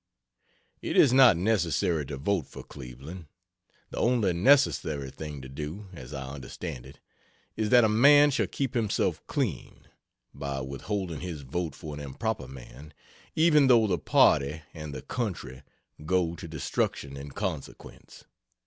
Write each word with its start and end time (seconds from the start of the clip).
It 0.81 0.97
is 0.97 1.13
not 1.13 1.37
necessary 1.37 2.07
to 2.07 2.17
vote 2.17 2.47
for 2.47 2.63
Cleveland; 2.63 3.27
the 3.91 3.99
only 3.99 4.33
necessary 4.33 5.11
thing 5.11 5.43
to 5.43 5.47
do, 5.47 5.89
as 5.93 6.11
I 6.11 6.31
understand 6.33 6.87
it, 6.87 6.99
is 7.55 7.69
that 7.69 7.83
a 7.83 7.87
man 7.87 8.31
shall 8.31 8.47
keep 8.47 8.73
himself 8.73 9.21
clean, 9.27 9.85
(by 10.33 10.59
withholding 10.61 11.19
his 11.19 11.41
vote 11.43 11.75
for 11.75 11.93
an 11.93 11.99
improper 11.99 12.47
man) 12.47 12.95
even 13.35 13.67
though 13.67 13.85
the 13.85 13.99
party 13.99 14.63
and 14.73 14.91
the 14.91 15.03
country 15.03 15.61
go 16.03 16.35
to 16.35 16.47
destruction 16.47 17.15
in 17.15 17.29
consequence. 17.29 18.25